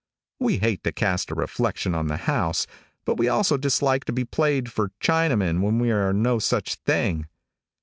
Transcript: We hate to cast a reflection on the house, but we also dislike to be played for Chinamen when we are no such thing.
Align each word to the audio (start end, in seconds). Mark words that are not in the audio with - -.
We 0.39 0.57
hate 0.57 0.83
to 0.85 0.91
cast 0.91 1.29
a 1.29 1.35
reflection 1.35 1.93
on 1.93 2.07
the 2.07 2.17
house, 2.17 2.65
but 3.05 3.17
we 3.19 3.27
also 3.27 3.55
dislike 3.55 4.03
to 4.05 4.11
be 4.11 4.25
played 4.25 4.71
for 4.71 4.89
Chinamen 4.99 5.61
when 5.61 5.77
we 5.77 5.91
are 5.91 6.11
no 6.11 6.39
such 6.39 6.73
thing. 6.73 7.27